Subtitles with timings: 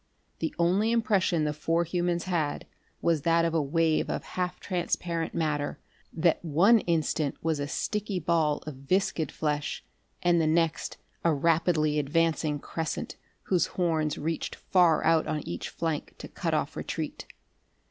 [0.39, 2.65] The only impression the four humans had
[3.03, 5.77] was that of a wave of half transparent matter
[6.11, 9.85] that one instant was a sticky ball of viscid flesh
[10.23, 16.15] and the next a rapidly advancing crescent whose horns reached far out on each flank
[16.17, 17.27] to cut off retreat.